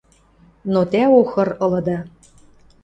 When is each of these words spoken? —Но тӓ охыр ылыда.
—Но 0.73 0.81
тӓ 0.91 1.03
охыр 1.19 1.49
ылыда. 1.65 1.99